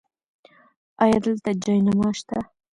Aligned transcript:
ایا 1.03 1.17
دلته 1.25 1.49
جای 1.63 1.79
نماز 1.87 2.13
شته؟ 2.19 2.37